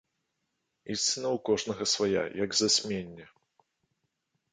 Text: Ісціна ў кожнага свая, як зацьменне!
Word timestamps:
Ісціна 0.93 1.29
ў 1.35 1.41
кожнага 1.49 1.83
свая, 1.93 2.23
як 2.45 2.51
зацьменне! 2.61 3.25